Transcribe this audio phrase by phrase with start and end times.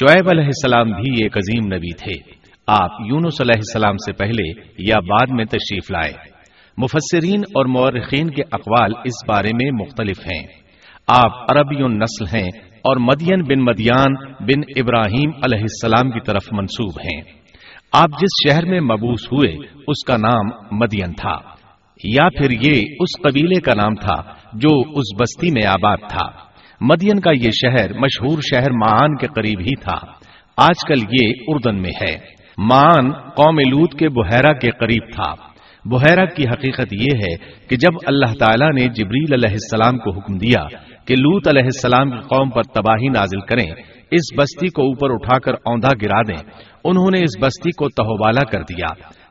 [0.00, 2.32] شعیب علیہ السلام بھی ایک عظیم نبی تھے۔
[2.66, 6.12] آپ یونس علیہ السلام سے پہلے یا بعد میں تشریف لائے۔
[6.76, 10.46] مفسرین اور مورخین کے اقوال اس بارے میں مختلف ہیں۔
[11.06, 17.00] آپ عربی نسل ہیں اور مدین بن مدیان بن ابراہیم علیہ السلام کی طرف منسوب
[17.00, 17.22] ہیں۔
[17.92, 19.52] آپ جس شہر میں مبوس ہوئے،
[19.86, 21.38] اس کا نام مدین تھا۔
[22.04, 26.53] یا پھر یہ اس قبیلے کا نام تھا جو اس بستی میں آباد تھا۔
[26.84, 30.12] مدین کا یہ شہر مشہور شہر مان کے قریب ہی تھا۔
[30.56, 32.16] آج کل یہ اردن میں ہے۔
[32.58, 35.34] مان قوم لوت کے بحیرہ کے قریب تھا۔
[35.84, 37.36] بحیرہ کی حقیقت یہ ہے
[37.68, 40.64] کہ جب اللہ تعالیٰ نے جبریل علیہ السلام کو حکم دیا
[41.06, 43.66] کہ لوت علیہ السلام کی قوم پر تباہی نازل کریں،
[44.10, 46.50] اس بستی کو اوپر اٹھا کر اوندھا گرا دیں،
[46.84, 48.86] انہوں نے اس بستی کو تہوبالا کر دیا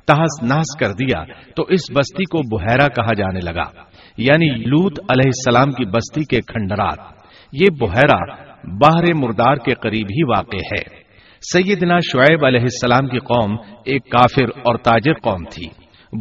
[0.08, 1.24] تحس نحس کر دیا،
[1.56, 3.84] تو اس بستی کو بحیرہ کہا جانے لگا۔
[4.18, 7.13] یعنی لوت علیہ السلام کی بستی کے کھنڈرات۔
[7.54, 8.18] یہ بحیرہ
[8.68, 11.04] باہر مردار کے قریب ہی واقع ہے۔
[11.54, 15.66] سیدنا شعیب علیہ السلام کی قوم ایک کافر اور تاجر قوم تھی۔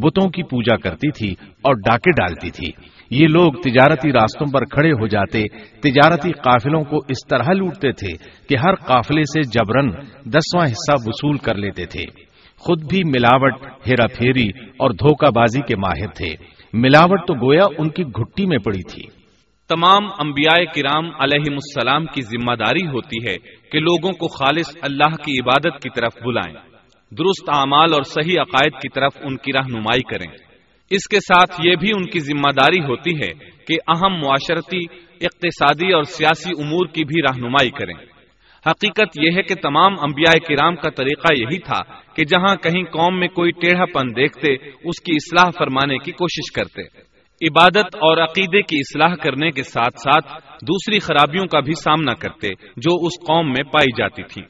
[0.01, 2.71] بتوں کی پوجا کرتی تھی اور ڈاکے ڈالتی تھی۔
[3.09, 5.43] یہ لوگ تجارتی راستوں پر کھڑے ہو جاتے،
[5.81, 8.11] تجارتی قافلوں کو اس طرح لوٹتے تھے
[8.49, 9.89] کہ ہر قافلے سے جبرن
[10.25, 12.03] دسواں حصہ وصول کر لیتے تھے۔
[12.57, 13.53] خود بھی ملاوٹ،
[13.87, 14.47] ہیرا پھیری
[14.77, 16.35] اور دھوکہ بازی کے ماہر تھے۔
[16.73, 19.22] ملاوٹ تو گویا ان کی گھٹی میں پڑی تھی۔
[19.75, 23.37] تمام انبیاء کرام علیہ السلام کی ذمہ داری ہوتی ہے
[23.71, 26.55] کہ لوگوں کو خالص اللہ کی عبادت کی طرف بلائیں۔
[27.11, 30.31] درست اعمال اور صحیح عقائد کی طرف ان کی رہنمائی کریں۔
[30.89, 33.33] اس کے ساتھ یہ بھی ان کی ذمہ داری ہوتی ہے
[33.67, 34.79] کہ اہم معاشرتی،
[35.21, 37.93] اقتصادی اور سیاسی امور کی بھی رہنمائی کریں۔
[38.67, 41.79] حقیقت یہ ہے کہ تمام انبیاء کرام کا طریقہ یہی تھا
[42.15, 46.51] کہ جہاں کہیں قوم میں کوئی ٹیڑھا پن دیکھتے، اس کی اصلاح فرمانے کی کوشش
[46.51, 47.12] کرتے۔
[47.43, 52.47] عبادت اور عقیدے کی اصلاح کرنے کے ساتھ ساتھ دوسری خرابیوں کا بھی سامنا کرتے
[52.77, 54.41] جو اس قوم میں پائی جاتی تھی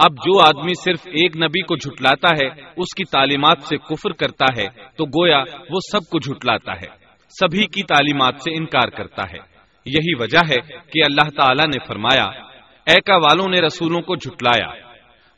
[0.00, 4.44] اب جو آدمی صرف ایک نبی کو جھٹلاتا ہے، اس کی تعلیمات سے کفر کرتا
[4.58, 4.66] ہے،
[4.96, 5.38] تو گویا
[5.70, 6.86] وہ سب کو جھٹلاتا ہے،
[7.28, 9.38] سبھی کی تعلیمات سے انکار کرتا ہے۔
[9.84, 12.24] یہی وجہ ہے کہ اللہ تعالی نے فرمایا
[12.86, 14.68] ایکا والوں نے رسولوں کو جھٹلایا۔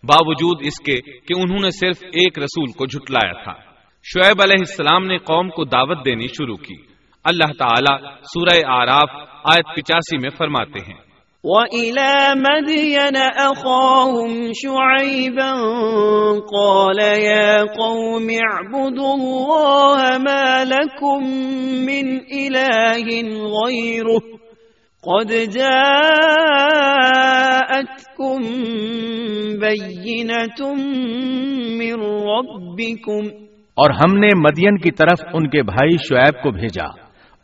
[0.02, 3.52] باوجود اس کے کہ انہوں نے صرف ایک رسول کو جھٹلایا تھا۔
[4.02, 6.74] شعیب علیہ السلام نے قوم کو دعوت دینی شروع کی۔
[7.24, 9.10] اللہ تعالی سورہ آراف
[9.44, 11.11] آیت پچاسی میں فرماتے ہیں۔
[11.44, 15.52] وَإِلَى مَدْيَنَ أَخَاهُمْ شُعَيْبًا
[16.38, 21.26] قَالَ يَا قَوْمِ اعْبُدُوا اللَّهَ مَا لَكُمْ
[21.82, 23.06] مِنْ إِلَٰهٍ
[23.42, 24.22] غَيْرُهُ
[25.02, 26.22] قَدْ جَاءَتْكُمْ
[29.58, 30.76] بَيِّنَةٌ
[31.74, 33.26] مِّن رَبِّكُمْ
[33.74, 36.86] اور ہم نے مدین کی طرف ان کے بھائی شعیب کو بھیجا۔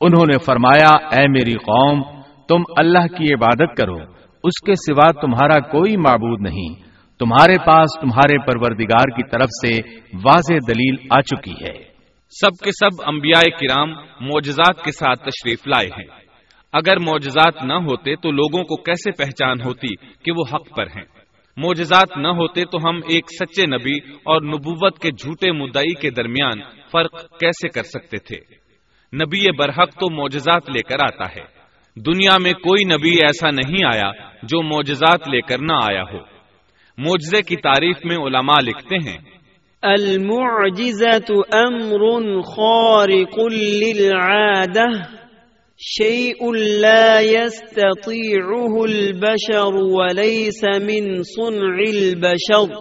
[0.00, 2.17] انہوں نے فرمایا، اے میری قوم
[2.48, 3.96] تم اللہ کی عبادت کرو،
[4.44, 6.82] اس کے سوا تمہارا کوئی معبود نہیں۔
[7.18, 11.82] تمہارے پاس تمہارے پروردگار کی طرف سے واضح دلیل آ چکی ہے۔
[12.30, 13.90] سب کے سب انبیاء کرام
[14.20, 16.06] معجزات کے ساتھ تشریف لائے ہیں۔
[16.72, 21.04] اگر معجزات نہ ہوتے تو لوگوں کو کیسے پہچان ہوتی کہ وہ حق پر ہیں؟
[21.56, 26.60] موجزات نہ ہوتے تو ہم ایک سچے نبی اور نبوت کے جھوٹے مدعی کے درمیان
[26.92, 28.36] فرق کیسے کر سکتے تھے؟
[29.16, 31.57] نبی برحق تو معجزات لے کر آتا ہے۔
[32.06, 34.10] دنیا میں کوئی نبی ایسا نہیں آیا
[34.42, 36.18] جو معجزات لے کر نہ آیا ہو۔
[36.98, 39.18] معجزے کی تعریف میں علماء لکھتے ہیں۔
[41.54, 44.92] أمر خارق للعادة
[45.78, 52.74] شيء لا يستطيعه البشر وليس من صنع البشر۔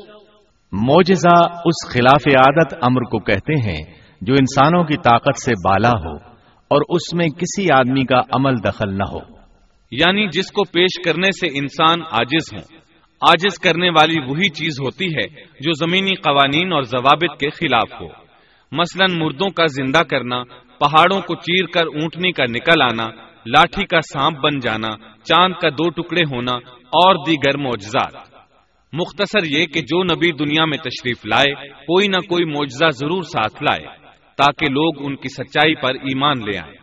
[0.71, 3.83] موجزہ اس خلاف عادت امر کو کہتے ہیں
[4.21, 6.26] جو انسانوں کی طاقت سے بالا ہو۔
[6.69, 9.19] اور اس میں کسی آدمی کا عمل دخل نہ ہو۔
[9.91, 12.77] یعنی جس کو پیش کرنے سے انسان آجز ہوں۔
[13.21, 15.27] آجز کرنے والی وہی چیز ہوتی ہے
[15.59, 18.07] جو زمینی قوانین اور ضوابط کے خلاف ہو۔
[18.71, 20.43] مثلا مردوں کا زندہ کرنا،
[20.79, 23.07] پہاڑوں کو چیر کر اونٹنی کا نکل آنا،
[23.45, 24.89] لاٹھی کا سانپ بن جانا،
[25.23, 28.15] چاند کا دو ٹکڑے ہونا، اور دیگر معجزات۔
[28.93, 33.63] مختصر یہ کہ جو نبی دنیا میں تشریف لائے، کوئی نہ کوئی معجزہ ضرور ساتھ
[33.63, 34.06] لائے۔
[34.37, 36.77] تاکہ لوگ ان کی سچائی پر ایمان لے آئیں۔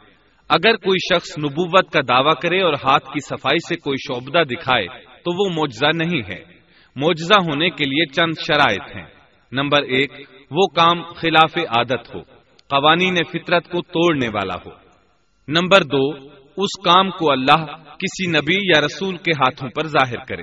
[0.49, 4.87] اگر کوئی شخص نبوت کا دعویٰ کرے اور ہاتھ کی صفائی سے کوئی شعبدہ دکھائے،
[5.05, 6.55] تو وہ معجزہ نہیں ہے۔
[6.97, 9.07] معجزہ ہونے کے لیے چند شرائط ہیں۔
[9.53, 10.13] نمبر ایک،
[10.51, 12.21] وہ کام خلاف عادت ہو،
[12.71, 14.71] قوانین فطرت کو توڑنے والا ہو۔
[15.49, 20.43] نمبر دو، اس کام کو اللہ کسی نبی یا رسول کے ہاتھوں پر ظاہر کرے۔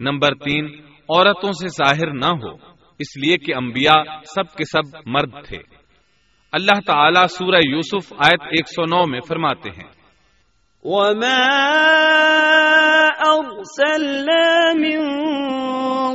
[0.00, 0.64] نمبر تین،
[1.08, 2.54] عورتوں سے ظاہر نہ ہو،
[2.98, 5.77] اس لیے کہ انبیاء سب کے سب مرد تھے۔
[6.52, 9.88] اللہ تعالی سورہ یوسف آیت ایک سو نو میں فرماتے ہیں۔
[10.84, 11.46] وما
[13.26, 15.06] أرسلنا من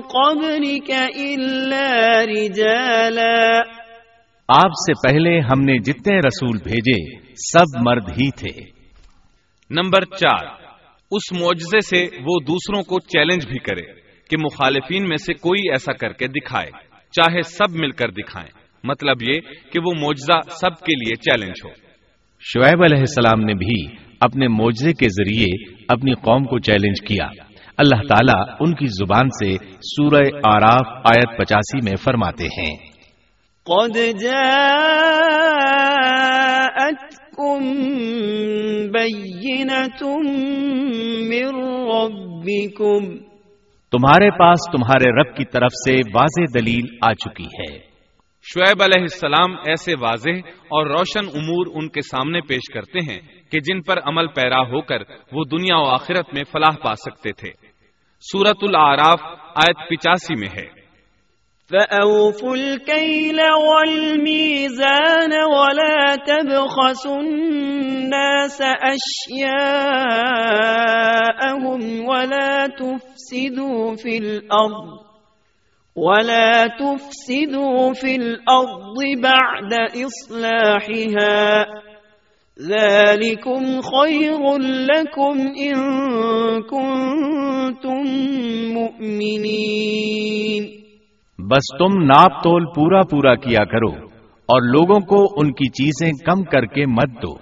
[0.01, 3.59] قبلك إلا رجالا۔
[4.47, 8.61] آپ سے پہلے ہم نے جتنے رسول بھیجے سب مرد ہی تھے۔
[9.69, 10.45] نمبر چار
[11.11, 13.93] اس معجزے سے وہ دوسروں کو چیلنج بھی کرے
[14.29, 16.71] کہ مخالفین میں سے کوئی ایسا کر کے دکھائے
[17.11, 19.39] چاہے سب مل کر دکھائیں۔ مطلب یہ
[19.71, 21.69] کہ وہ معجزہ سب کے لیے چیلنج ہو۔
[22.39, 27.27] شعیب علیہ السلام نے بھی اپنے معجزے کے ذریعے اپنی قوم کو چیلنج کیا۔
[27.77, 32.77] اللہ تعالیٰ ان کی زبان سے سورہ آراف آیت پچاسی میں فرماتے ہیں۔
[33.65, 34.79] قد جاءتكم
[38.91, 40.05] بينة
[41.27, 43.17] من ربكم۔
[43.91, 47.92] تمہارے پاس تمہارے رب کی طرف سے واضح دلیل آ چکی ہے۔
[48.45, 53.19] شعیب علیہ السلام ایسے واضح اور روشن امور ان کے سامنے پیش کرتے ہیں
[53.51, 54.97] کہ جن پر عمل پیرا ہو کر
[55.31, 57.49] وہ دنیا و آخرت میں فلاح پا سکتے تھے۔
[58.31, 59.21] سورت العراف
[59.55, 60.83] آیت پچاسی میں ہے۔
[61.71, 69.69] فأوفوا الكيل والميزان ولا تبخسوا الناس أشياءهم
[72.09, 75.12] ولا تفسدوا في الأرض
[75.95, 79.73] ولا تفسدوا في الأرض بعد
[80.05, 81.65] إصلاحها
[82.69, 84.57] ذلكم خير
[84.87, 85.75] لكم إن
[86.61, 88.01] كنتم
[88.73, 90.63] مؤمنين
[91.39, 93.91] بس تم ناپ تول پورا پورا کیا کرو
[94.49, 97.33] اور لوگوں کو ان کی چیزیں کم کر کے مت دو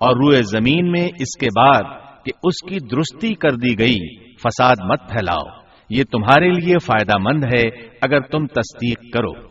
[0.00, 1.82] اور روئے زمین میں اس کے بعد
[2.24, 5.57] کہ اس کی درستی کر دی گئی، فساد مت پھیلاؤ۔
[5.90, 7.68] یہ تمہارے لیے فائدہ مند ہے
[8.00, 9.48] اگر تم تصدیق کرو۔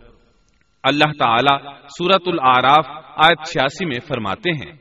[0.84, 4.72] اللہ تعالی سورت العراف آیت چھیاسی میں فرماتے ہیں۔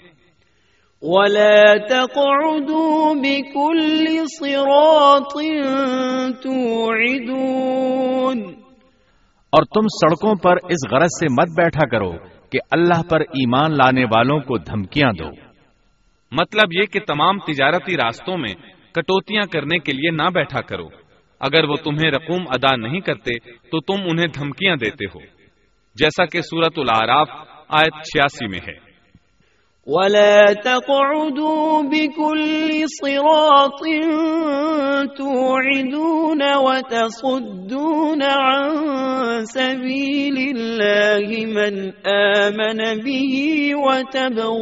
[1.03, 5.33] ولا تقعدوا بكل صراط
[6.43, 8.41] توعدون۔
[9.51, 12.13] اور تم سڑکوں پر اس غرض سے مت بیٹھا کرو
[12.51, 15.29] کہ اللہ پر ایمان لانے والوں کو دھمکیاں دو۔
[16.33, 18.55] مطلب یہ کہ تمام تجارتی راستوں میں
[18.93, 21.06] کٹوتیاں کرنے کے لیے نہ بیٹھا کرو۔
[21.41, 25.19] اگر وہ تمہیں رقوم ادا نہیں کرتے تو تم انہیں دھمکیاں دیتے ہو۔
[25.95, 27.29] جیسا کہ سورت العراف
[27.69, 28.87] آیت چھیاسی میں ہے۔
[29.87, 33.81] ولا تقعدوا بكل صراط
[35.17, 41.79] توعدون وتصدون عن سبيل الله من
[42.11, 44.57] آمن به وتبغونها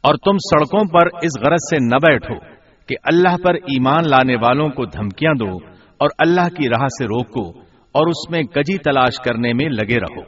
[0.00, 2.52] اور تم سڑکوں پر اس غرض سے نہ بیٹھو۔
[2.93, 5.59] کہ اللہ پر ایمان لانے والوں کو دھمکیاں دو
[5.99, 7.61] اور اللہ کی راہ سے روکو
[7.93, 10.21] اور اس میں گجی تلاش کرنے میں لگے رہو۔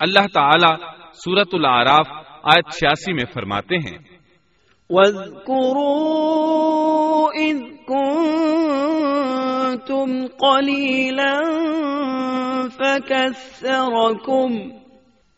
[0.00, 0.76] اللہ تعالی
[1.24, 2.08] سورت العراف
[2.42, 3.98] آیت چھیاسی میں فرماتے ہیں۔
[4.90, 11.40] وَاذْكُرُوا إِذْ كُنْتُمْ قَلِيلًا
[12.78, 14.58] فَكَثَّرَكُمْ۔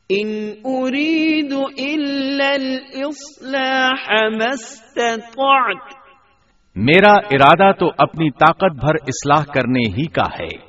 [0.09, 5.93] ان اريد الا الاصلاح ما استطعت۔
[6.75, 10.68] میرا ارادہ تو اپنی طاقت بھر اصلاح کرنے ہی کا ہے۔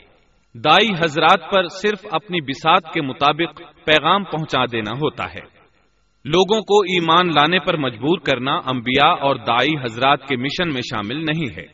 [0.54, 5.60] دائی حضرات پر صرف اپنی بساط کے مطابق پیغام پہنچا دینا ہوتا ہے۔
[6.24, 11.16] لوگوں کو ایمان لانے پر مجبور کرنا انبیاء اور دائی حضرات کے مشن میں شامل
[11.24, 11.64] نہیں ہے۔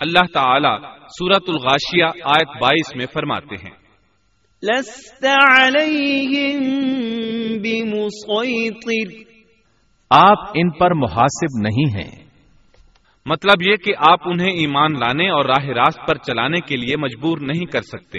[0.00, 0.86] اللہ تعالی
[1.18, 3.88] سورت الغاشیہ آیت بائیس میں فرماتے ہیں۔
[4.62, 5.26] لست
[5.60, 6.62] عليهم
[7.62, 9.12] بمسيطر
[10.10, 12.27] آپ ان پر محاسب نہیں ہیں۔
[13.28, 17.38] مطلب یہ کہ آپ انہیں ایمان لانے اور راہ راست پر چلانے کے لیے مجبور
[17.38, 18.18] نہیں کر سکتے۔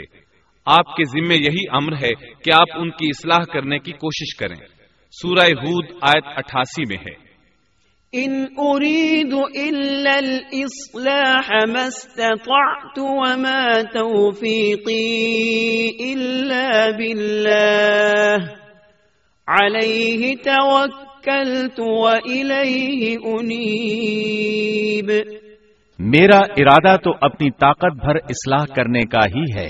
[0.65, 2.09] آپ کے ذمے یہی امر ہے
[2.43, 4.67] کہ آپ ان کی اصلاح کرنے کی کوشش کریں۔
[5.11, 7.29] سورہ ہود آیت اٹھاسی میں ہے۔
[8.13, 14.63] ان اريد الا الاصلاح ما استطعت وما توفيقي
[16.13, 18.45] الا بالله،
[19.47, 20.31] عليه
[21.23, 25.11] توكلت واليه انيب
[25.99, 29.69] میرا ارادہ تو اپنی طاقت بھر اصلاح کرنے کا ہی ہے۔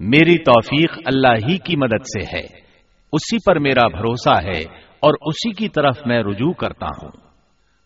[0.00, 2.44] میری توفیق اللہ ہی کی مدد سے ہے۔
[3.12, 4.60] اسی پر میرا بھروسہ ہے
[5.00, 7.10] اور اسی کی طرف میں رجوع کرتا ہوں۔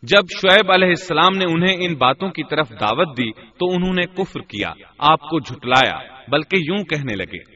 [0.03, 4.07] جب شعیب علیہ السلام نے انہیں ان باتوں کی طرف دعوت دی تو انہوں نے
[4.07, 5.99] کفر کیا آپ کو جھٹلایا
[6.29, 7.54] بلکہ یوں کہنے لگے۔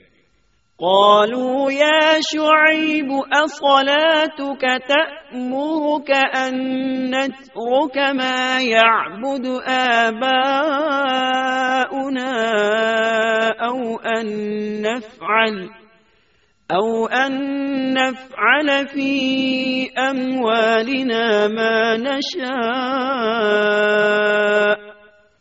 [0.80, 3.10] قالوا يا شعيب
[3.44, 6.54] أصلاتك تأمرك أن
[7.10, 10.38] نترك ما يعبد آباؤنا
[13.50, 14.26] أو أن
[14.82, 15.68] نفعل
[16.72, 17.32] أو أن
[17.92, 22.38] نفعل في أموالنا ما نشاء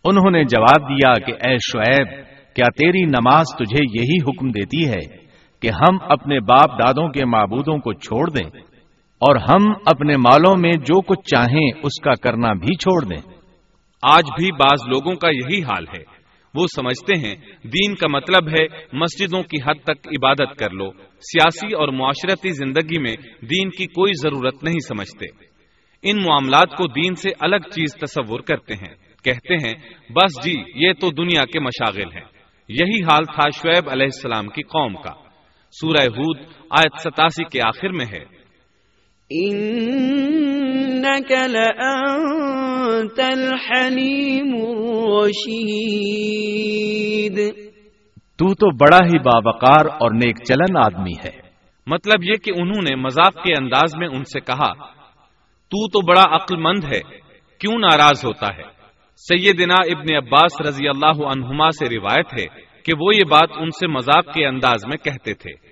[0.09, 2.07] انہوں نے جواب دیا کہ اے شعیب،
[2.55, 5.26] کیا تیری نماز تجھے یہی حکم دیتی ہے؟
[5.61, 8.59] کہ ہم اپنے باپ دادوں کے معبودوں کو چھوڑ دیں
[9.19, 13.31] اور ہم اپنے مالوں میں جو کچھ چاہیں اس کا کرنا بھی چھوڑ دیں۔
[14.01, 16.17] آج بھی بعض لوگوں کا یہی حال ہے۔
[16.55, 21.73] وہ سمجھتے ہیں، دین کا مطلب ہے مسجدوں کی حد تک عبادت کر لو۔ سیاسی
[21.73, 25.25] اور معاشرتی زندگی میں دین کی کوئی ضرورت نہیں سمجھتے۔
[26.03, 29.73] ان معاملات کو دین سے الگ چیز تصور کرتے ہیں۔ کہتے ہیں،
[30.09, 32.25] بس جی یہ تو دنیا کے مشاغل ہیں۔
[32.69, 35.26] یہی حال تھا شعیب علیہ السلام کی قوم کا۔
[35.81, 36.37] سورہ ہود
[36.69, 38.37] آیت ستاسی کے آخر میں ہے۔
[41.29, 45.77] لأنت الحليم الرشيد
[48.35, 51.41] تو تو بڑا ہی باوقار اور نیک چلن آدمی ہے۔
[51.87, 54.73] مطلب یہ کہ انہوں نے مذاق کے انداز میں ان سے کہا
[55.71, 56.99] تو تو بڑا عقل مند ہے
[57.59, 58.63] کیوں ناراض ہوتا ہے؟
[59.15, 62.45] سیدنا ابن عباس رضی اللہ عنہما سے روایت ہے
[62.83, 65.66] کہ وہ یہ بات ان سے مذاق کے انداز میں کہتے تھے۔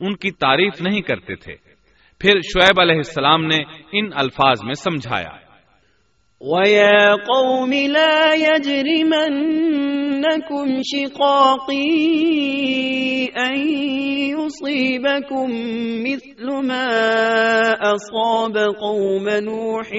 [0.00, 1.54] ان کی تعریف نہیں کرتے تھے۔
[2.18, 3.58] پھر شعیب علیہ السلام نے
[3.92, 5.48] ان الفاظ میں سمجھایا۔
[6.40, 12.08] ويا قوم لا يجرمنكم شقاقي
[13.36, 13.78] أن
[14.38, 15.52] يصيبكم
[16.02, 16.88] مثل ما
[17.92, 19.92] أصاب قوم نوح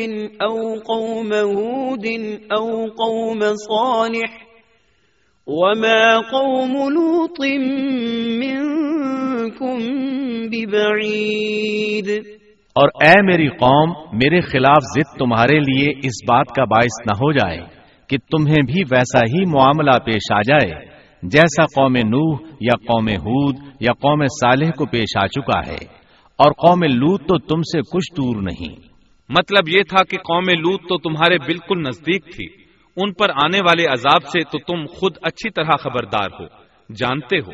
[0.43, 2.05] أو قوم هود
[2.57, 4.48] أو قوم صالح
[5.51, 7.39] وما قوم لوط
[8.39, 9.77] منكم
[10.51, 12.09] ببعيد
[12.75, 17.31] اور اے میری قوم میرے خلاف ضد تمہارے لیے اس بات کا باعث نہ ہو
[17.31, 17.59] جائے
[18.09, 20.85] کہ تمہیں بھی ویسا ہی معاملہ پیش آ جائے
[21.23, 25.99] جیسا قوم نوح یا قوم ہود یا قوم صالح کو پیش آ چکا ہے۔
[26.37, 28.75] اور قوم لوت تو تم سے کچھ دور نہیں۔
[29.29, 33.85] مطلب یہ تھا کہ قوم لوت تو تمہارے بالکل نزدیک تھی۔ ان پر آنے والے
[33.85, 36.45] عذاب سے تو تم خود اچھی طرح خبردار ہو،
[36.95, 37.51] جانتے ہو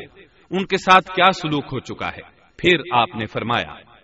[0.50, 3.96] ان کے ساتھ کیا سلوک ہو چکا ہے۔ پھر آپ نے فرمایا،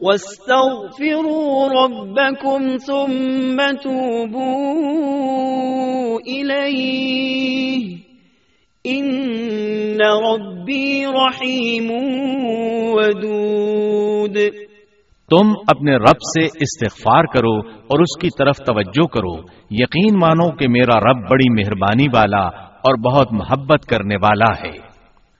[0.00, 4.72] واستغفروا ربكم ثم توبوا
[6.26, 7.96] إليه
[8.84, 11.90] ان ربی رحیم
[12.94, 14.36] ودود
[15.32, 19.36] تم اپنے رب سے استغفار کرو اور اس کی طرف توجہ کرو۔
[19.70, 24.78] یقین مانو کہ میرا رب بڑی مہربانی والا اور بہت محبت کرنے والا ہے۔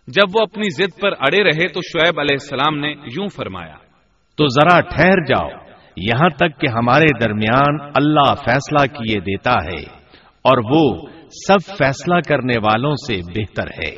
[0.07, 3.75] جب وہ اپنی ضد پر اڑے رہے تو شعیب علیہ السلام نے یوں فرمایا
[4.37, 5.49] تو ذرا ٹھہر جاؤ۔
[5.97, 9.83] یہاں تک کہ ہمارے درمیان اللہ فیصلہ کیے دیتا ہے
[10.45, 11.09] اور وہ
[11.49, 13.95] سب فیصلہ کرنے والوں سے بہتر ہے۔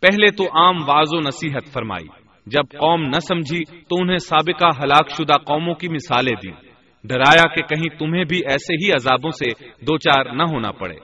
[0.00, 2.19] پہلے تو عام واض و نصیحت فرمائی۔
[2.50, 6.50] جب قوم نہ سمجھی تو انہیں سابقہ ہلاک شدہ قوموں کی مثالیں دی
[7.04, 10.96] ڈرایا کہ کہیں تمہیں بھی ایسے ہی عذابوں سے دو چار نہ ہونا پڑے۔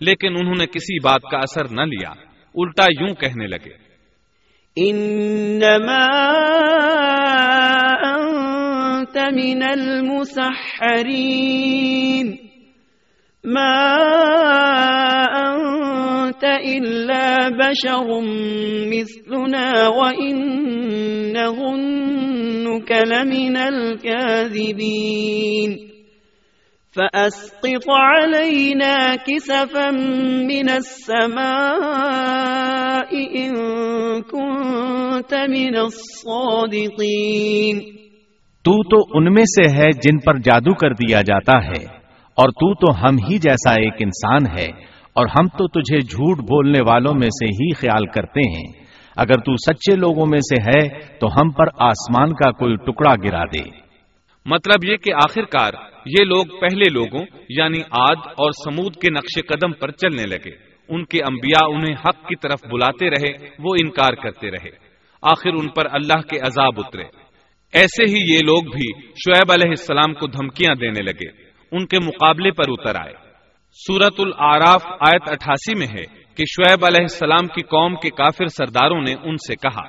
[0.00, 2.12] لیکن انہوں نے کسی بات کا اثر نہ لیا۔
[2.54, 3.90] الٹا یوں کہنے لگے۔
[4.76, 6.06] انما
[8.14, 12.36] انت من المسحرین۔
[13.44, 13.86] ما
[16.40, 17.28] انت الا
[17.60, 18.08] بشر
[18.92, 25.70] مثلنا وان ظنك لمن الكاذبين.
[26.96, 29.90] فأسقط علينا كسفا
[30.48, 31.40] من السماء
[33.36, 33.52] إن
[34.22, 37.80] كنت من الصادقين.
[38.64, 41.84] تو تو ان میں سے ہے جن پر جادو کر دیا جاتا ہے،
[42.36, 46.80] اور تو تو ہم ہی جیسا ایک انسان ہے اور ہم تو تجھے جھوٹ بولنے
[46.80, 48.84] والوں میں سے ہی خیال کرتے ہیں۔
[49.16, 50.88] اگر تو سچے لوگوں میں سے ہے،
[51.18, 53.68] تو ہم پر آسمان کا کوئی ٹکڑا گرا دے۔
[54.46, 55.72] مطلب یہ کہ آخر کار
[56.06, 60.50] یہ لوگ پہلے لوگوں یعنی آد اور سمود کے نقش قدم پر چلنے لگے۔
[60.88, 64.70] ان کے انبیاء انہیں حق کی طرف بلاتے رہے، وہ انکار کرتے رہے۔
[65.22, 67.02] آخر ان پر اللہ کے عذاب اترے۔
[67.72, 71.28] ایسے ہی یہ لوگ بھی شعیب علیہ السلام کو دھمکیاں دینے لگے۔
[71.72, 73.29] ان کے مقابلے پر اتر آئے۔
[73.78, 76.04] سورت العراف آیت اٹھاسی میں ہے
[76.36, 79.84] کہ شعیب علیہ السلام کی قوم کے کافر سرداروں نے ان سے کہا،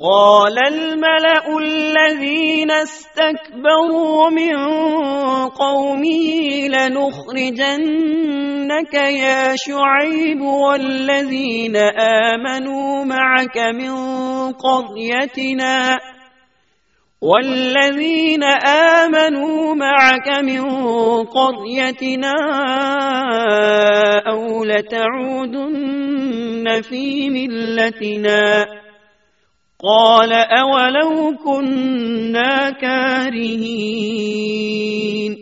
[0.00, 4.56] قال الملأ الذين استكبروا من
[5.48, 6.22] قومه
[6.68, 7.74] لنخرجنك
[8.94, 11.76] يا شعيب والذين
[12.06, 13.92] آمنوا معك من
[14.52, 15.98] قريتنا
[17.22, 20.60] والذين آمنوا معك من
[21.24, 22.34] قريتنا
[24.26, 28.66] أو لتعودن في ملتنا
[29.80, 35.36] قال اولو كنا كارهين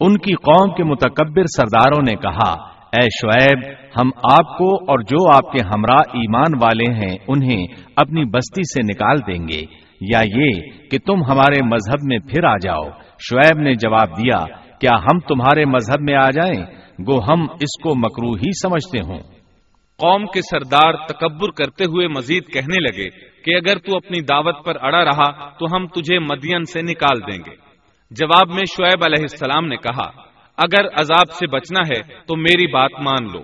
[0.00, 2.56] ان کی قوم کے متکبر سرداروں نے کہا،
[2.92, 3.58] اے شعیب،
[3.96, 8.82] ہم آپ کو اور جو آپ کے ہمراہ ایمان والے ہیں، انہیں اپنی بستی سے
[8.82, 10.50] نکال دیں گے۔ یا یہ
[10.90, 14.44] کہ تم ہمارے مذہب میں پھر آ جاؤ۔ شعیب نے جواب دیا،
[14.78, 16.66] کیا ہم تمہارے مذہب میں آ جائیں؟
[17.06, 19.18] گو ہم اس کو مکرو ہی سمجھتے ہوں۔
[19.98, 23.10] قوم کے سردار تکبر کرتے ہوئے مزید کہنے لگے
[23.44, 27.38] کہ اگر تو اپنی دعوت پر اڑا رہا تو ہم تجھے مدین سے نکال دیں
[27.38, 27.56] گے۔
[28.10, 30.10] جواب میں شعیب علیہ السلام نے کہا،
[30.56, 33.40] اگر عذاب سے بچنا ہے تو میری بات مان لو۔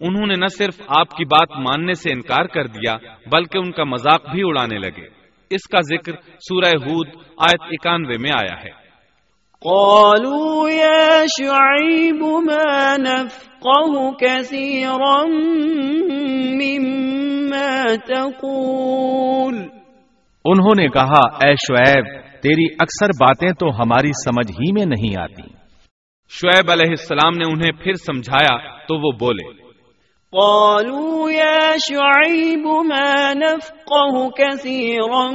[0.00, 2.96] انہوں نے نہ صرف آپ کی بات ماننے سے انکار کر دیا،
[3.32, 5.23] بلکہ ان کا مذاق بھی اڑانے لگے۔
[5.54, 8.84] اس کا ذکر سورہ ہود آیت اکانوے میں آیا ہے۔
[9.64, 15.24] قالوا يا شعيب ما نفقه كثيرا
[16.60, 19.54] مما تقول۔
[20.44, 22.04] انہوں نے کہا اے شعیب
[22.42, 25.42] تیری اکثر باتیں تو ہماری سمجھ ہی میں نہیں آتی۔
[26.28, 29.63] شعیب علیہ السلام نے انہیں پھر سمجھایا تو وہ بولے۔
[30.36, 35.30] قالوا يا شعيب ما نفقه كثيرا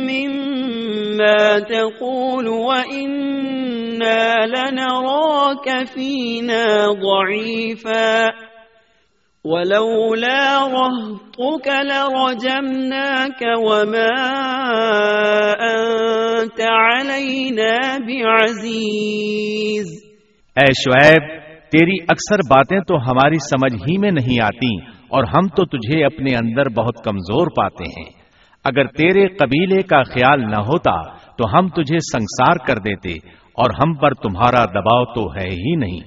[0.00, 8.32] مما تقول وإنا لنراك فينا ضعيفا.
[9.44, 14.10] ولولا رهطك لرجمناك وما
[15.60, 19.88] أنت علينا بعزيز.
[20.58, 21.43] اے شعیب
[21.74, 24.76] تیری اکثر باتیں تو ہماری سمجھ ہی میں نہیں آتی
[25.08, 28.10] اور ہم تو تجھے اپنے اندر بہت کمزور پاتے ہیں۔
[28.64, 33.14] اگر تیرے قبیلے کا خیال نہ ہوتا تو ہم تجھے سنسار کر دیتے
[33.52, 36.00] اور ہم پر تمہارا دباؤ تو ہے ہی نہیں۔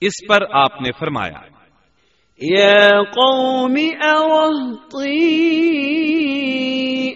[0.00, 1.40] اس پر آپ نے فرمایا۔
[2.40, 3.76] یا قوم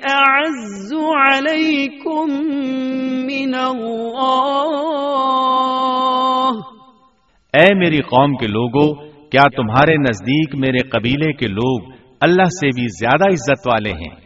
[0.05, 0.95] اعز
[1.27, 2.51] علیکم
[3.25, 5.72] من اللہ۔
[7.53, 8.95] اے میری قوم کے لوگوں
[9.31, 14.21] کیا تمہارے نزدیک میرے قبیلے کے لوگ اللہ سے بھی زیادہ عزت والے ہیں؟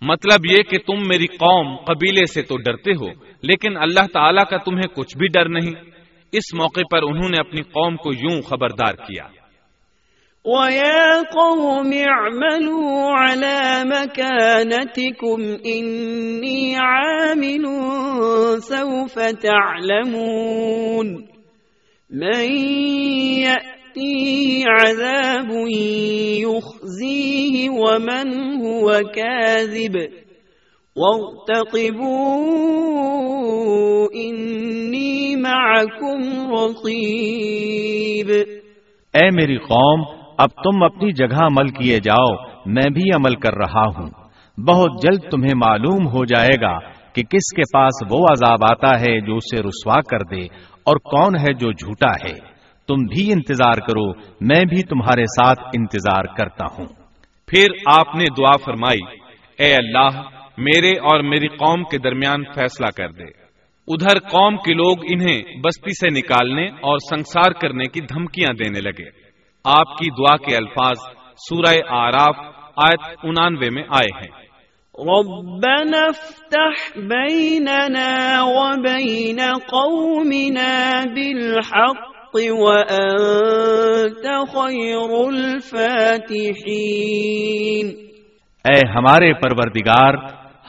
[0.00, 3.08] مطلب یہ کہ تم میری قوم قبیلے سے تو ڈرتے ہو
[3.42, 5.70] لیکن اللہ تعالیٰ کا تمہیں کچھ بھی ڈر نہیں۔
[6.32, 9.24] اس موقع پر انہوں نے اپنی قوم کو یوں خبردار کیا۔
[10.44, 17.62] ويا قوم اعملوا على مكانتكم إني عامل
[18.60, 21.31] سوف تعلمون
[22.12, 22.44] من
[23.40, 25.50] يأتيه عذاب
[26.44, 28.28] يخزيه ومن
[28.64, 29.96] هو كاذب
[30.96, 32.36] وارتقبوا
[34.14, 36.20] إني معكم
[36.54, 38.30] رقيب
[39.14, 40.00] اے میری قوم،
[40.38, 42.34] اب تم اپنی جگہ عمل کیے جاؤ،
[42.66, 44.10] میں بھی عمل کر رہا ہوں۔
[44.60, 46.78] بہت جلد تمہیں معلوم ہو جائے گا
[47.12, 51.36] کہ کس کے پاس وہ عذاب آتا ہے جو اسے رسوا کر دے اور کون
[51.36, 52.52] ہے جو جھوٹا ہے؟
[52.88, 56.86] تم بھی انتظار کرو، میں بھی تمہارے ساتھ انتظار کرتا ہوں۔
[57.46, 59.18] پھر آپ نے دعا فرمائی،
[59.58, 60.22] اے اللہ،
[60.58, 63.42] میرے اور میری قوم کے درمیان فیصلہ کر دے۔
[63.88, 69.08] ادھر قوم کے لوگ انہیں بستی سے نکالنے اور سنسار کرنے کی دھمکیاں دینے لگے۔
[69.64, 70.96] آپ کی دعا کے الفاظ
[71.48, 72.36] سورہ آراف
[72.76, 74.51] آیت انانوے میں آئے ہیں۔
[74.98, 86.26] ربنا افتح بيننا وبين قومنا بالحق وأنت خير الفاتحين.
[88.64, 90.14] اے ہمارے پروردگار،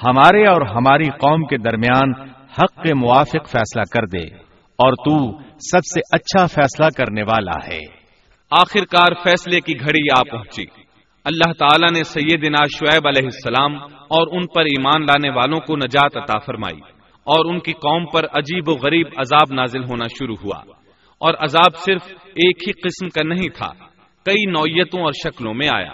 [0.03, 4.35] ہمارے اور ہماری قوم کے درمیان حق کے موافق فیصلہ کر دے
[4.77, 7.79] اور تو سب سے اچھا فیصلہ کرنے والا ہے۔
[8.51, 10.82] آخر کار فیصلے کی گھڑی آ پہنچی۔
[11.25, 16.17] اللہ تعالیٰ نے سیدنا شعیب علیہ السلام اور ان پر ایمان لانے والوں کو نجات
[16.17, 16.79] عطا فرمائی
[17.27, 20.59] اور ان کی قوم پر عجیب و غریب عذاب نازل ہونا شروع ہوا
[21.21, 22.01] اور عذاب صرف
[22.35, 23.71] ایک ہی قسم کا نہیں تھا،
[24.25, 25.93] کئی نوعیتوں اور شکلوں میں آیا۔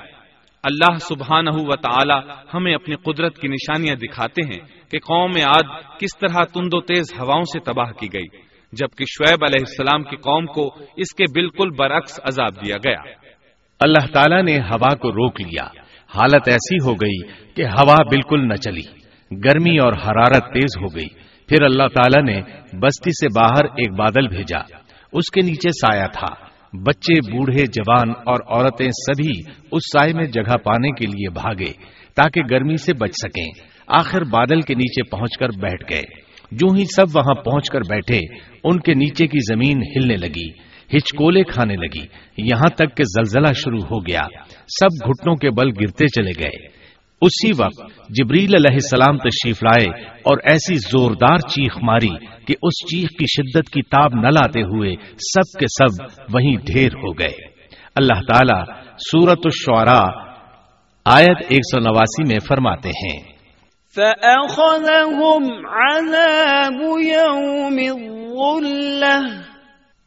[0.64, 4.60] اللہ سبحانہ و تعالی ہمیں اپنی قدرت کی نشانیاں دکھاتے ہیں
[4.92, 8.28] کہ قوم عاد کس طرح تند و تیز ہواؤں سے تباہ کی گئی،
[8.74, 13.29] جبکہ شعیب علیہ السلام کی قوم کو اس کے بالکل برعکس عذاب دیا گیا۔
[13.80, 15.64] اللہ تعالیٰ نے ہوا کو روک لیا۔
[16.16, 18.82] حالت ایسی ہو گئی کہ ہوا بالکل نہ چلی۔
[19.46, 21.08] گرمی اور حرارت تیز ہو گئی۔
[21.48, 22.42] پھر اللہ تعالیٰ نے
[22.78, 24.60] بستی سے باہر ایک بادل بھیجا۔
[25.14, 26.28] اس کے نیچے سایہ تھا۔
[26.74, 29.32] بچے، بوڑھے، جوان اور عورتیں سبھی
[29.72, 31.74] اس سائے میں جگہ پانے کے لیے بھاگے
[32.16, 33.48] تاکہ گرمی سے بچ سکیں۔
[33.88, 36.04] آخر بادل کے نیچے پہنچ کر بیٹھ گئے۔
[36.52, 38.20] جو ہی سب وہاں پہنچ کر بیٹھے،
[38.64, 42.06] ان کے نیچے کی زمین ہلنے لگی۔ ہچکولے کھانے لگی۔
[42.38, 44.22] یہاں تک کہ زلزلہ شروع ہو گیا۔
[44.68, 46.80] سب گھٹنوں کے بل گرتے چلے گئے۔
[47.22, 53.10] اسی وقت جبریل علیہ السلام تشریف لائے اور ایسی زوردار چیخ ماری کہ اس چیخ
[53.10, 57.50] کی شدت کی تاب نہ لاتے ہوئے سب کے سب وہیں ڈھیر ہو گئے۔
[57.96, 60.24] اللہ تعالی سورت الشعراء
[61.06, 63.24] آیت ایک سو نواسی میں فرماتے ہیں۔
[63.96, 69.49] فأخذهم عذاب يوم الظلة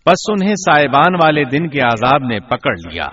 [0.04, 3.08] پس انہیں سائبان والے دن کے عذاب نے پکڑ لیا۔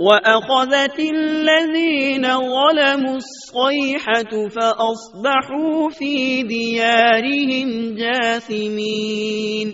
[0.00, 9.66] وأخذت الذين ظلموا الصيحة فأصبحوا في ديارهم جاثمين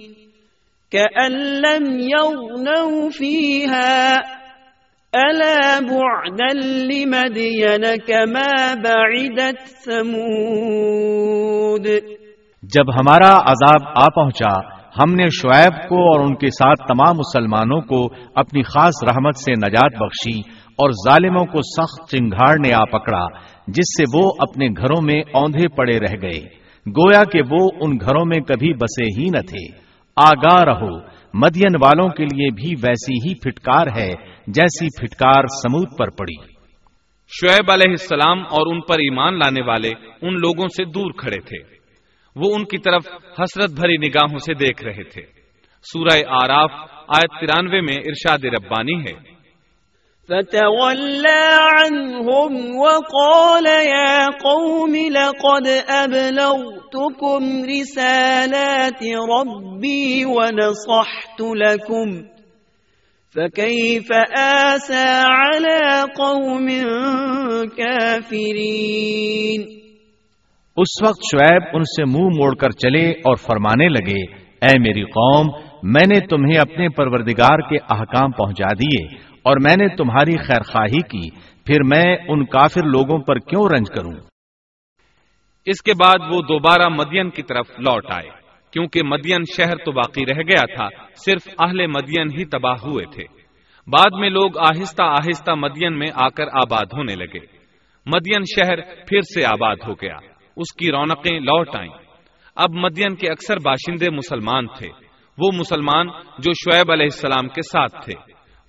[0.91, 4.17] كأن لم يغنوا فيها
[5.15, 6.53] ألا بعدا
[6.91, 11.07] لمدين كما بعدت ثمود
[12.75, 17.81] جب ہمارا عذاب آ پہنچا ہم نے شعیب کو اور ان کے ساتھ تمام مسلمانوں
[17.81, 23.27] کو اپنی خاص رحمت سے نجات بخشی اور ظالموں کو سخت چنگاڑ نے آ پکڑا،
[23.69, 26.41] جس سے وہ اپنے گھروں میں اوندھے پڑے رہ گئے۔
[26.87, 30.99] گویا کہ وہ ان گھروں میں کبھی بسے ہی نہ تھے۔ آگاہ رہو،
[31.35, 34.13] مدین والوں کے لیے بھی ویسی ہی پھٹکار ہے
[34.47, 36.57] جیسی پھٹکار سمود پر پڑی۔
[37.29, 39.91] شعیب علیہ السلام اور ان پر ایمان لانے والے
[40.23, 41.76] ان لوگوں سے دور کھڑے تھے۔
[42.37, 43.07] وہ ان کی طرف
[43.42, 45.22] حسرت بھری نگاہوں سے دیکھ رہے تھے۔
[45.92, 46.70] سورہ آراف،
[47.09, 49.37] آیت ترانوے میں ارشاد ربانی ہے۔
[50.29, 62.22] فتولى عنهم وقال يا قوم لقد أبلغتكم رسالات ربي ونصحت لكم
[63.35, 66.68] فكيف آسى على قوم
[67.77, 69.86] كافرين
[70.77, 75.47] اس وقت شعیب ان سے منہ موڑ کر چلے اور فرمانے لگے، اے میری قوم،
[75.83, 81.03] میں نے تمہیں اپنے پروردگار کے احکام پہنچا دیے اور میں نے تمہاری خیر خواہی
[81.03, 81.31] کی،
[81.67, 84.12] پھر میں ان کافر لوگوں پر کیوں رنج کروں؟
[85.67, 88.31] اس کے بعد وہ دوبارہ مدین کی طرف لوٹ آئے،
[88.73, 90.89] کیونکہ مدین شہر تو باقی رہ گیا تھا،
[91.25, 93.25] صرف اہل مدین ہی تباہ ہوئے تھے۔
[93.87, 97.39] بعد میں لوگ آہستہ آہستہ مدین میں آ کر آباد ہونے لگے۔
[98.07, 101.92] مدین شہر پھر سے آباد ہو گیا۔ اس کی رونقیں لوٹ آئیں۔
[102.57, 104.88] اب مدین کے اکثر باشندے مسلمان تھے۔
[105.38, 106.07] وہ مسلمان
[106.38, 108.12] جو شعیب علیہ السلام کے ساتھ تھے۔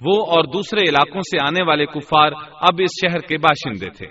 [0.02, 4.08] وہ اور دوسرے علاقوں سے آنے والے کفار اب اس شہر کے باشندے تھے۔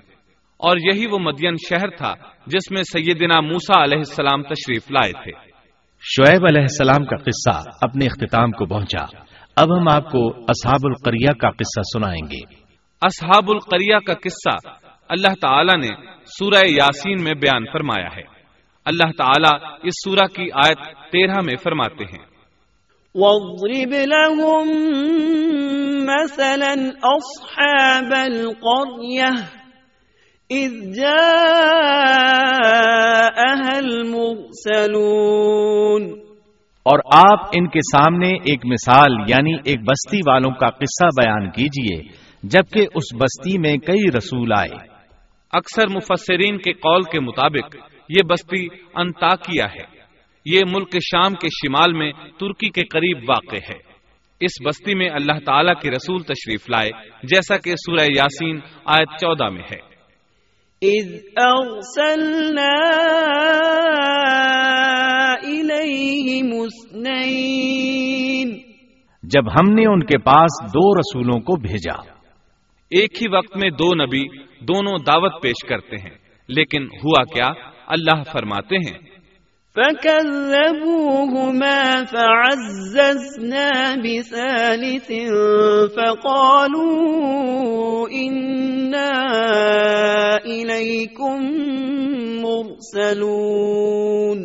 [0.56, 2.14] اور یہی وہ مدین شہر تھا
[2.46, 5.32] جس میں سیدنا موسا علیہ السلام تشریف لائے تھے۔
[6.00, 9.04] شعیب علیہ السلام کا قصہ اپنے اختتام کو پہنچا۔
[9.56, 12.54] اب ہم آپ کو اصحاب القریہ کا قصہ سنائیں گے۔
[13.02, 14.68] اصحاب القریہ کا قصہ
[15.08, 18.36] اللہ تعالی نے سورہ یاسین میں بیان فرمایا ہے۔
[18.84, 20.78] اللہ تعالی اس سورہ کی آیت
[21.12, 22.36] تیرہ میں فرماتے ہیں۔
[23.14, 24.70] وَاضْرِبْ لَهُمْ
[26.02, 26.74] مَثَلًا
[27.16, 29.42] أَصْحَابَ الْقَرْيَةِ
[30.54, 31.56] إِذْ جَاءَهَا
[33.76, 34.76] الْمُرْسَلُونَ۔
[36.82, 42.12] اور آپ ان کے سامنے ایک مثال یعنی ایک بستی والوں کا قصہ بیان کیجیے
[42.42, 44.95] جبکہ اس بستی میں کئی رسول آئے۔
[45.52, 47.76] اکثر مفسرین کے قول کے مطابق
[48.08, 49.96] یہ بستی انتاکیا ہے۔
[50.44, 53.86] یہ ملک شام کے شمال میں ترکی کے قریب واقع ہے۔
[54.40, 56.90] اس بستی میں اللہ تعالی کے رسول تشریف لائے
[57.22, 59.96] جیسا کہ سورہ یاسین آیت چودہ میں ہے۔
[60.82, 62.72] اذ ارسلنا
[69.22, 72.12] جب ہم نے ان کے پاس دو رسولوں کو بھیجا۔
[72.90, 77.48] ایک ہی وقت میں دو نبی دونوں دعوت پیش کرتے ہیں۔ لیکن ہوا کیا؟
[77.86, 78.98] اللہ فرماتے ہیں۔
[79.74, 85.14] فَكَذَّبُوهُمَا فَعَزَّزْنَا بِثَالِثٍ
[85.94, 89.12] فَقَالُوا إِنَّا
[90.44, 91.44] إِلَيْكُمْ
[92.40, 94.40] مُرْسَلُونَ۔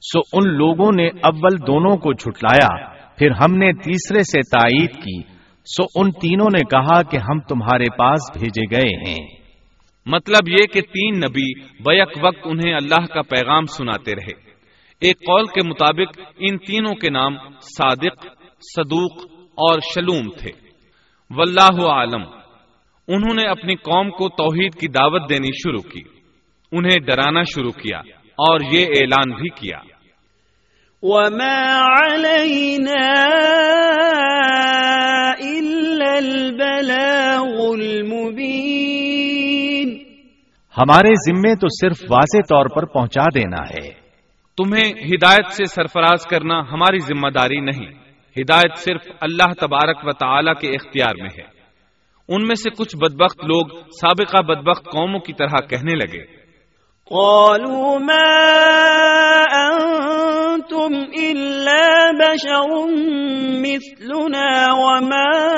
[0.00, 2.68] سو ان لوگوں نے اول دونوں کو چھٹلایا
[3.16, 7.84] پھر ہم نے تیسرے سے تائید کی۔ سو ان تینوں نے کہا کہ ہم تمہارے
[7.98, 9.39] پاس بھیجے گئے ہیں۔
[10.06, 14.50] مطلب یہ کہ تین نبی بیک وقت انہیں اللہ کا پیغام سناتے رہے۔
[15.00, 18.26] ایک قول کے مطابق ان تینوں کے نام صادق،
[18.76, 20.50] صدوق اور شلوم تھے۔
[21.30, 22.22] واللہ عالم
[23.08, 26.02] انہوں نے اپنی قوم کو توحید کی دعوت دینی شروع کی۔
[26.72, 29.78] انہیں ڈرانا شروع کیا اور یہ اعلان بھی کیا۔
[31.02, 33.26] وما علينا
[35.40, 36.14] إلا
[40.80, 43.88] ہمارے ذمے تو صرف واضح طور پر پہنچا دینا ہے۔
[44.56, 47.86] تمہیں ہدایت سے سرفراز کرنا ہماری ذمہ داری نہیں۔
[48.40, 51.60] ہدایت صرف اللہ تبارک و تعالی کے اختیار میں ہے۔
[52.28, 53.66] ان میں سے کچھ بدبخت لوگ
[54.00, 56.40] سابقہ بدبخت قوموں کی طرح کہنے لگے۔
[57.10, 58.34] قالوا ما
[59.66, 62.70] انتم الا بشر
[63.60, 65.50] مثلنا وما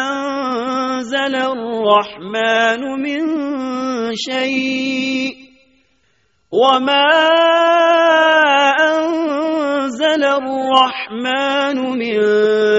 [0.00, 1.34] انزل
[1.88, 3.18] الرحمن من
[4.14, 5.34] شيء
[6.52, 7.04] وما
[8.80, 12.14] انزل الرحمن من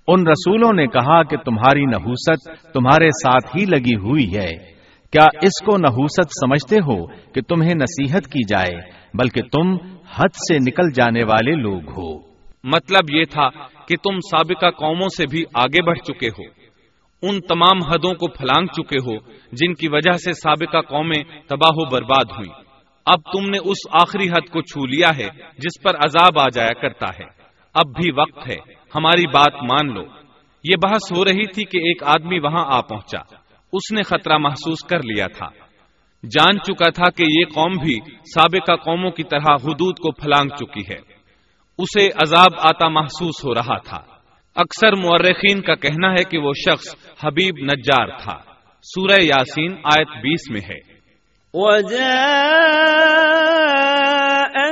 [0.09, 4.77] ان رسولوں نے کہا کہ تمہاری نحوست تمہارے ساتھ ہی لگی ہوئی ہے۔
[5.13, 8.81] کیا اس کو نحوست سمجھتے ہو کہ تمہیں نصیحت کی جائے،
[9.15, 9.77] بلکہ تم
[10.17, 13.49] حد سے نکل جانے والے لوگ ہو؟ مطلب یہ تھا
[13.89, 16.67] کہ تم سابقہ قوموں سے بھی آگے بڑھ چکے ہو۔
[17.23, 21.89] ان تمام حدوں کو پھلانگ چکے ہو جن کی وجہ سے سابقہ قومیں تباہ و
[21.89, 22.67] برباد ہوئی
[23.07, 26.73] اب تم نے اس آخری حد کو چھو لیا ہے جس پر عذاب آ جایا
[26.73, 27.25] کرتا ہے۔
[27.75, 28.57] اب بھی وقت ہے،
[28.95, 30.03] ہماری بات مان لو۔
[30.65, 33.19] یہ بحث ہو رہی تھی کہ ایک آدمی وہاں آ پہنچا۔
[33.73, 35.47] اس نے خطرہ محسوس کر لیا تھا۔
[36.23, 37.95] جان چکا تھا کہ یہ قوم بھی
[38.35, 41.16] سابقہ قوموں کی طرح حدود کو پھلانگ چکی ہے۔
[41.79, 43.99] اسے عذاب آتا محسوس ہو رہا تھا۔
[44.55, 48.39] اکثر مورخین کا کہنا ہے کہ وہ شخص حبیب نجار تھا۔
[48.83, 50.97] سورہ یاسین آیت بیس میں ہے۔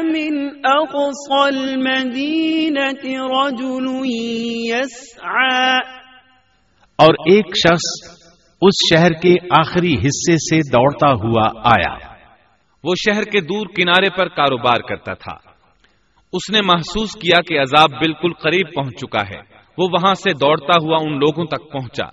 [0.03, 3.87] من أقصى المدينة رجل
[4.69, 5.79] يسعى۔
[6.99, 8.15] اور ایک شخص
[8.63, 12.15] اس شہر کے آخری حصے سے دوڑتا ہوا آیا۔
[12.85, 15.44] وہ شہر کے دور کنارے پر کاروبار کرتا تھا۔
[16.35, 20.83] اس نے محسوس کیا کہ عذاب بالکل قریب پہنچ چکا ہے۔ وہ وہاں سے دوڑتا
[20.83, 22.07] ہوا ان لوگوں تک پہنچا۔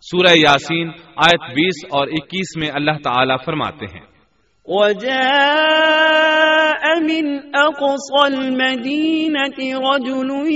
[0.00, 4.00] سورہ یاسین آیت بیس اور اکیس میں اللہ تعالی فرماتے ہیں۔
[4.66, 10.52] وجاء من أقصى المدينة رجل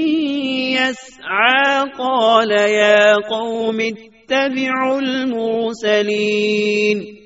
[0.73, 7.24] يسعى قال يا قوم، اتبعوا المرسلين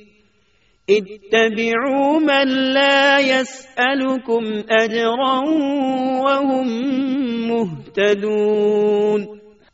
[0.91, 4.45] اتبعوا من لا يسألكم
[4.81, 5.33] أجرا
[6.21, 6.69] وهم
[7.51, 9.21] مهتدون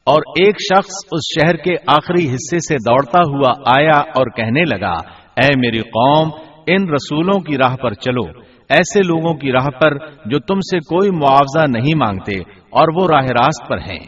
[0.07, 4.95] اور ایک شخص اس شہر کے آخری حصے سے دوڑتا ہوا آیا اور کہنے لگا
[5.37, 6.31] اے میری قوم
[6.67, 8.25] ان رسولوں کی راہ پر چلو۔
[8.69, 13.27] ایسے لوگوں کی راہ پر جو تم سے کوئی معاوضہ نہیں مانگتے اور وہ راہ
[13.27, 14.07] راست پر ہیں۔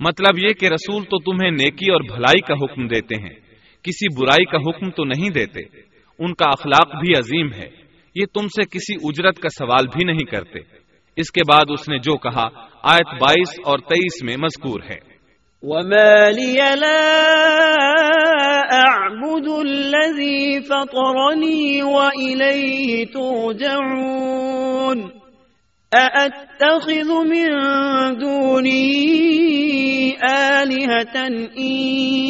[0.00, 3.34] مطلب یہ کہ رسول تو تمہیں نیکی اور بھلائی کا حکم دیتے ہیں
[3.82, 7.68] کسی برائی کا حکم تو نہیں دیتے۔ ان کا اخلاق بھی عظیم ہے۔
[8.14, 10.58] یہ تم سے کسی اجرت کا سوال بھی نہیں کرتے۔
[11.16, 12.48] اس کے بعد اس نے جو کہا،
[12.82, 15.18] آیت بائیس اور تیئیس میں مذکور ہے۔
[15.62, 17.24] وَمَا لِيَ لَا
[18.72, 24.57] أَعْبُدُ الَّذِي فَطَرَنِي وَإِلَيْهِ تُرْجَعُونَ
[25.94, 27.46] أأتخذ من
[28.18, 28.94] دونه
[30.30, 31.72] آلهة إن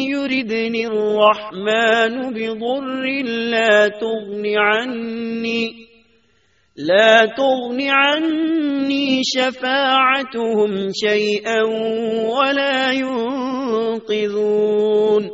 [0.09, 5.69] يردني الرحمن بضر لا تغن عني،
[6.77, 11.61] لا تغن عني شفاعتهم شيئا
[12.37, 15.27] ولا ينقذون۔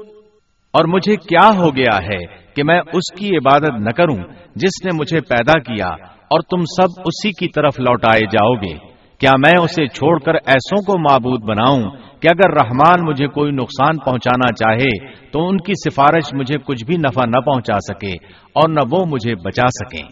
[0.71, 4.17] اور مجھے کیا ہو گیا ہے کہ میں اس کی عبادت نہ کروں
[4.55, 9.31] جس نے مجھے پیدا کیا اور تم سب اسی کی طرف لوٹائے جاؤ گے۔ کیا
[9.37, 11.83] میں اسے چھوڑ کر ایسوں کو معبود بناؤں
[12.21, 16.95] کہ اگر رحمان مجھے کوئی نقصان پہنچانا چاہے تو ان کی سفارش مجھے کچھ بھی
[16.97, 18.11] نفع نہ پہنچا سکے
[18.53, 20.03] اور نہ وہ مجھے بچا سکیں۔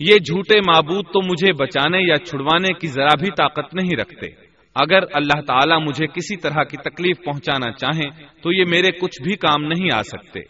[0.00, 4.26] یہ جھوٹے معبود تو مجھے بچانے یا چھڑوانے کی ذرا بھی طاقت نہیں رکھتے۔
[4.74, 8.10] اگر اللہ تعالیٰ مجھے کسی طرح کی تکلیف پہنچانا چاہیں
[8.42, 10.40] تو یہ میرے کچھ بھی کام نہیں آ سکتے۔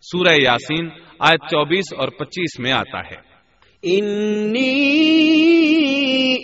[0.00, 3.29] سورہ یاسین، آیت چوبیس اور پچیس میں آتا ہے۔
[3.86, 4.98] إني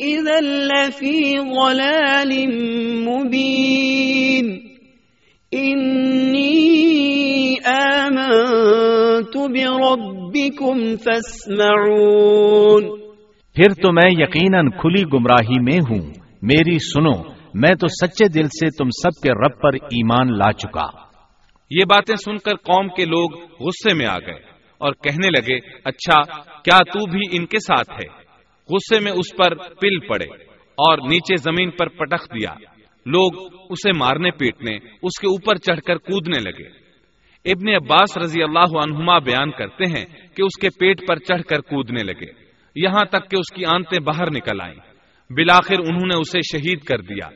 [0.05, 2.47] إذا لفي ضلال
[3.09, 4.61] مبين
[5.53, 13.01] إني آمنت بربكم فاسمعون
[13.55, 16.13] پھر تو میں یقیناً کھلی گمراہی میں ہوں۔
[16.43, 17.23] میری سنو
[17.55, 20.87] میں تو سچے دل سے تم سب کے رب پر ایمان لا چکا۔
[21.71, 23.31] یہ باتیں سن کر قوم کے لوگ
[23.61, 24.46] غصے میں آ گئے۔
[24.79, 28.27] اور کہنے لگے اچھا کیا تو بھی ان کے ساتھ ہے؟
[28.71, 32.55] غصے میں اس پر پل پڑے اور نیچے زمین پر پٹخ دیا۔
[33.07, 36.87] لوگ اسے مارنے پیٹنے، اس کے اوپر چڑھ کر کودنے لگے۔
[37.53, 40.05] ابن عباس رضی اللہ عنہما بیان کرتے ہیں
[40.37, 42.33] کہ اس کے پیٹ پر چڑھ کر کودنے لگے۔
[42.77, 44.77] یہاں تک کہ اس کی آنتیں باہر نکل آئیں۔
[45.31, 47.29] بلاخر انہوں نے اسے شہید کر دیا۔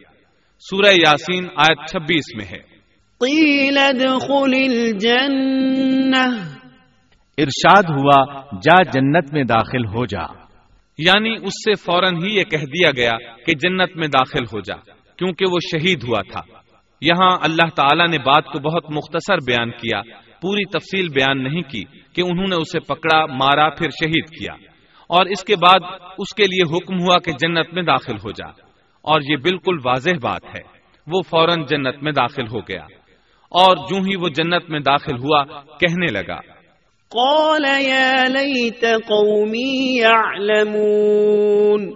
[0.71, 2.59] سورہ یاسین آیت چھبیس میں ہے۔
[3.21, 6.60] قیل ادخل الجنہ۔
[7.43, 10.51] ارشاد ہوا، جا جنت میں داخل ہو جا۔
[10.99, 13.11] یعنی اس سے فوراً ہی یہ کہہ دیا گیا
[13.47, 14.77] کہ جنت میں داخل ہو جا،
[15.17, 16.41] کیونکہ وہ شہید ہوا تھا۔
[17.01, 20.03] یہاں اللہ تعالی نے بات کو بہت مختصر بیان کیا،
[20.43, 24.53] پوری تفصیل بیان نہیں کی کہ انہوں نے اسے پکڑا، مارا، پھر شہید کیا۔
[25.09, 25.81] اور اس کے بعد
[26.19, 28.49] اس کے لیے حکم ہوا کہ جنت میں داخل ہو جا۔
[29.03, 30.61] اور یہ بالکل واضح بات ہے،
[31.07, 32.83] وہ فوراً جنت میں داخل ہو گیا۔
[33.51, 35.45] اور جو ہی وہ جنت میں داخل ہوا،
[35.81, 36.60] کہنے لگا
[37.15, 41.87] قال يا ليت قومي يعلمون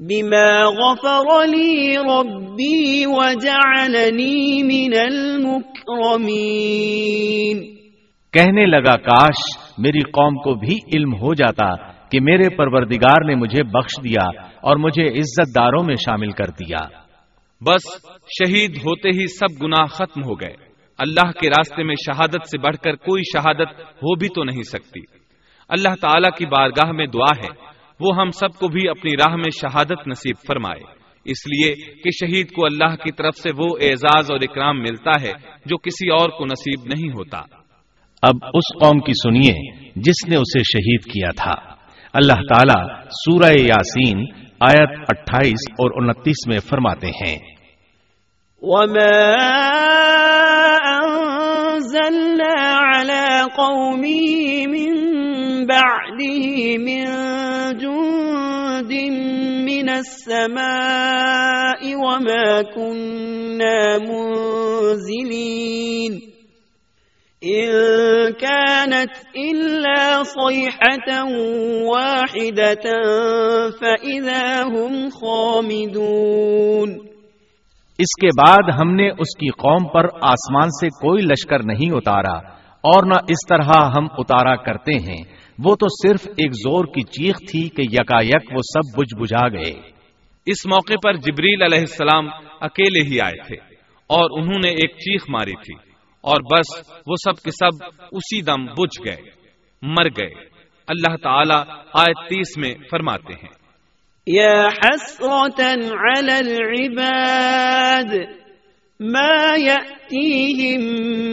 [0.00, 5.56] بما غفر لي ربي وجعلني من المكرمين
[8.32, 9.40] کہنے لگا کاش
[9.78, 11.74] میری قوم کو بھی علم ہو جاتا
[12.08, 14.28] کہ میرے پروردگار نے مجھے بخش دیا
[14.60, 16.86] اور مجھے عزت داروں میں شامل کر دیا۔
[17.60, 17.84] بس
[18.28, 20.67] شہید ہوتے ہی سب گناہ ختم ہو گئے۔
[20.98, 25.00] اللہ کے راستے میں شہادت سے بڑھ کر کوئی شہادت ہو بھی تو نہیں سکتی۔
[25.68, 27.68] اللہ تعالی کی بارگاہ میں دعا ہے
[28.00, 32.50] وہ ہم سب کو بھی اپنی راہ میں شہادت نصیب فرمائے۔ اس لیے کہ شہید
[32.50, 35.32] کو اللہ کی طرف سے وہ اعزاز اور اکرام ملتا ہے
[35.66, 37.38] جو کسی اور کو نصیب نہیں ہوتا۔
[38.22, 41.74] اب اس قوم کی سنیے جس نے اسے شہید کیا تھا۔
[42.12, 44.24] اللہ تعالیٰ سورہ یاسین
[44.60, 47.38] آیت اٹھائیس اور انتیس میں فرماتے ہیں۔
[48.62, 50.17] وما
[52.08, 54.92] أنزلنا على قومه من
[55.66, 57.04] بعده من
[57.78, 58.92] جند
[59.68, 65.32] من السماء وما كنا منزلين
[67.44, 67.68] إن
[68.32, 71.24] كانت إلا صيحة
[71.84, 72.86] واحدة
[73.80, 77.08] فإذا هم خامدون
[77.98, 82.36] اس کے بعد ہم نے اس کی قوم پر آسمان سے کوئی لشکر نہیں اتارا،
[82.84, 85.22] اور نہ اس طرح ہم اتارا کرتے ہیں۔
[85.58, 89.46] وہ تو صرف ایک زور کی چیخ تھی کہ یکا یک وہ سب بجھ بجھا
[89.48, 89.72] گئے۔
[90.46, 92.28] اس موقع پر جبریل علیہ السلام
[92.60, 93.56] اکیلے ہی آئے تھے،
[94.10, 95.74] اور انہوں نے ایک چیخ ماری تھی،
[96.24, 96.74] اور بس
[97.06, 99.20] وہ سب کے سب اسی دم بجھ گئے،
[99.82, 100.32] مر گئے۔
[100.88, 101.60] اللہ تعالی
[101.94, 103.56] آیت تیس میں فرماتے ہیں۔
[104.30, 105.60] يا حسرة
[105.98, 108.10] على العباد
[109.00, 110.82] ما يأتيهم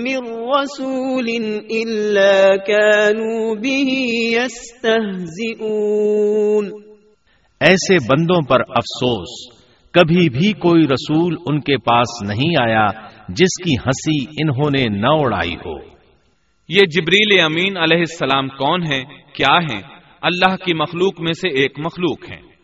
[0.04, 0.20] من
[0.52, 1.30] رسول
[1.72, 3.90] إلا كانوا به
[4.32, 5.36] يستهزئون
[7.60, 9.56] ایسے بندوں پر افسوس
[9.92, 12.88] کبھی بھی کوئی رسول ان کے پاس نہیں آیا
[13.30, 15.78] جس کی ہنسی انہوں نے نہ اڑائی ہو۔
[16.70, 19.82] یہ جبریل امین علیہ السلام کون ہیں؟ کیا ہیں؟
[20.22, 22.55] اللہ کی مخلوق میں سے ایک مخلوق ہیں۔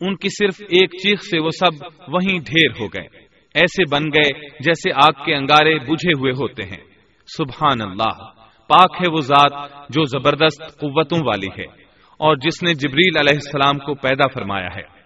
[0.00, 3.06] ان کی صرف ایک چیخ سے وہ سب وہیں ڈھیر ہو گئے۔
[3.54, 6.84] ایسے بن گئے جیسے آگ کے انگارے بجھے ہوئے ہوتے ہیں۔
[7.36, 8.28] سبحان اللہ۔
[8.68, 11.64] پاک ہے وہ ذات جو زبردست قوتوں والی ہے
[12.18, 14.98] اور جس نے جبریل علیہ السلام کو پیدا فرمایا ہے۔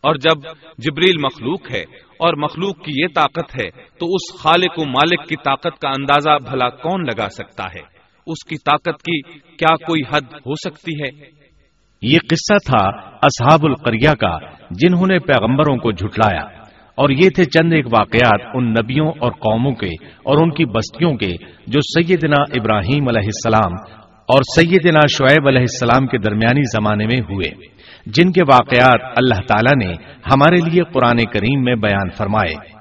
[0.00, 0.40] اور جب
[0.78, 1.80] جبریل مخلوق ہے
[2.18, 6.50] اور مخلوق کی یہ طاقت ہے تو اس خالق و مالک کی طاقت کا اندازہ
[6.50, 7.82] بھلا کون لگا سکتا ہے؟
[8.26, 11.30] اس کی طاقت کی کیا کوئی حد ہو سکتی ہے؟
[12.06, 12.86] یہ قصہ تھا
[13.22, 14.38] اصحاب القریہ کا،
[14.70, 16.42] جنہوں نے پیغمبروں کو جھٹلایا۔
[16.94, 21.16] اور یہ تھے چند ایک واقعات ان نبیوں اور قوموں کے اور ان کی بستیوں
[21.16, 21.32] کے
[21.66, 23.72] جو سیدنا ابراہیم علیہ السلام
[24.28, 27.50] اور سیدنا شعیب علیہ السلام کے درمیانی زمانے میں ہوئے،
[28.06, 29.94] جن کے واقعات اللہ تعالیٰ نے
[30.34, 32.75] ہمارے لیے قرآن کریم میں بیان فرمائے۔